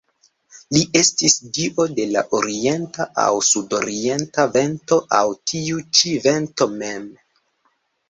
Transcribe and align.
Li 0.75 0.79
estis 1.01 1.35
dio 1.57 1.85
de 1.99 2.07
la 2.15 2.23
orienta 2.39 3.07
aŭ 3.27 3.27
sudorienta 3.51 4.49
vento 4.59 5.01
aŭ 5.21 5.25
tiu 5.55 5.87
ĉi 6.01 6.19
vento 6.29 6.73
mem. 6.83 7.11